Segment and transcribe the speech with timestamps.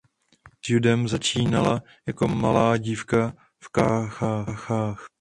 [0.63, 5.01] S judem začínala jako malá dívka v Cáchách.